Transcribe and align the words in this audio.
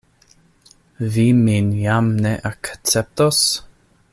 Vi 1.15 1.25
min 1.47 1.69
jam 1.81 2.09
ne 2.23 2.33
akceptos? 2.53 3.45